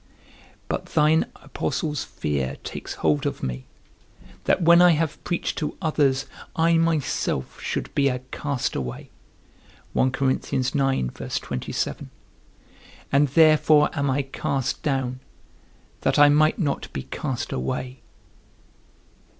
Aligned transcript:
But 0.67 0.87
thine 0.87 1.27
apostle's 1.43 2.03
fear 2.03 2.57
takes 2.63 2.95
hold 3.05 3.27
of 3.27 3.43
me, 3.43 3.65
that 4.45 4.63
when 4.63 4.81
I 4.81 4.93
have 4.93 5.23
preached 5.23 5.59
to 5.59 5.77
others, 5.79 6.25
I 6.55 6.73
myself 6.77 7.61
should 7.61 7.93
be 7.93 8.07
a 8.07 8.17
castaway; 8.31 9.11
and 9.93 10.11
therefore 13.31 13.89
am 13.93 14.09
I 14.09 14.21
cast 14.23 14.81
down, 14.81 15.19
that 16.01 16.17
I 16.17 16.29
might 16.29 16.57
not 16.57 16.91
be 16.93 17.03
cast 17.03 17.51
away. 17.51 17.99